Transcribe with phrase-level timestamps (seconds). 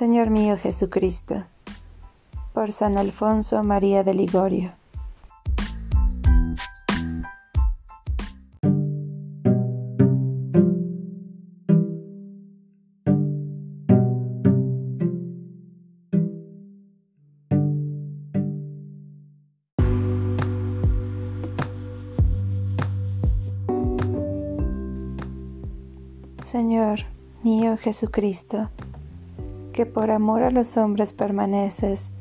[0.00, 1.44] Señor mío Jesucristo,
[2.52, 4.72] por San Alfonso María de Ligorio.
[26.40, 26.98] Señor
[27.44, 28.70] mío Jesucristo,
[29.74, 32.12] que por amor a los hombres permaneces,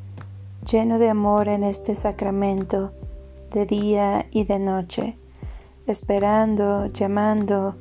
[0.69, 2.91] lleno de amor en este sacramento,
[3.51, 5.15] de día y de noche,
[5.85, 7.75] esperando, llamando,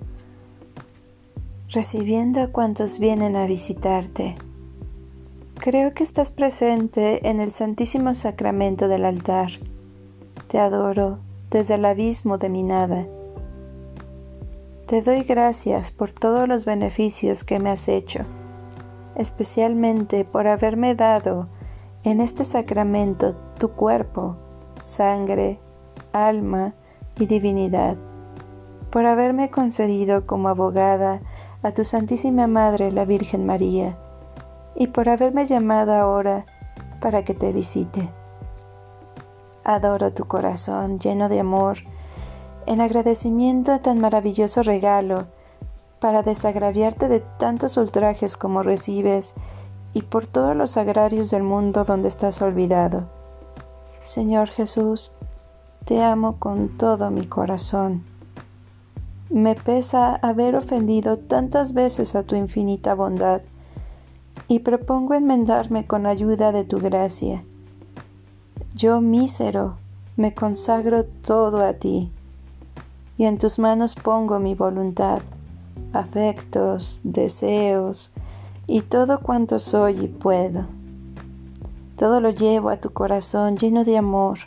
[1.70, 4.36] recibiendo a cuantos vienen a visitarte.
[5.54, 9.52] Creo que estás presente en el Santísimo Sacramento del altar.
[10.48, 11.18] Te adoro
[11.50, 13.06] desde el abismo de mi nada.
[14.86, 18.26] Te doy gracias por todos los beneficios que me has hecho
[19.16, 21.48] especialmente por haberme dado
[22.04, 24.36] en este sacramento tu cuerpo,
[24.80, 25.60] sangre,
[26.12, 26.74] alma
[27.16, 27.96] y divinidad,
[28.90, 31.20] por haberme concedido como abogada
[31.62, 33.96] a tu Santísima Madre la Virgen María,
[34.74, 36.46] y por haberme llamado ahora
[37.00, 38.08] para que te visite.
[39.64, 41.78] Adoro tu corazón lleno de amor,
[42.66, 45.26] en agradecimiento a tan maravilloso regalo,
[46.02, 49.34] para desagraviarte de tantos ultrajes como recibes
[49.94, 53.04] y por todos los agrarios del mundo donde estás olvidado.
[54.02, 55.12] Señor Jesús,
[55.84, 58.02] te amo con todo mi corazón.
[59.30, 63.42] Me pesa haber ofendido tantas veces a tu infinita bondad
[64.48, 67.44] y propongo enmendarme con ayuda de tu gracia.
[68.74, 69.76] Yo mísero,
[70.16, 72.10] me consagro todo a ti
[73.16, 75.22] y en tus manos pongo mi voluntad
[75.92, 78.12] afectos, deseos
[78.66, 80.66] y todo cuanto soy y puedo.
[81.96, 84.38] Todo lo llevo a tu corazón lleno de amor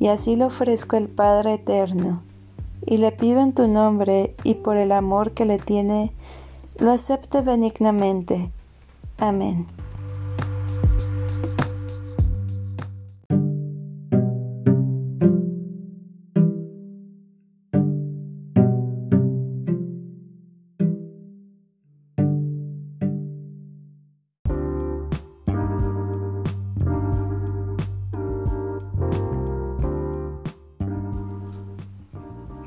[0.00, 2.22] y así lo ofrezco al Padre Eterno
[2.86, 6.12] y le pido en tu nombre y por el amor que le tiene,
[6.78, 8.50] lo acepte benignamente.
[9.18, 9.66] Amén.